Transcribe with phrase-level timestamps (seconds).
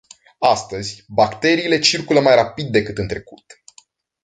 [0.39, 3.45] Astăzi, bacteriile circulă mai rapid decât în trecut.